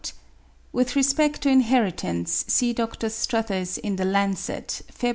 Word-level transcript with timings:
With 0.73 0.95
respect 0.95 1.43
to 1.43 1.49
inheritance, 1.49 2.43
see 2.47 2.73
Dr. 2.73 3.07
Struthers 3.07 3.77
in 3.77 3.97
the 3.97 4.03
'Lancet,' 4.05 4.81
Feb. 4.91 5.09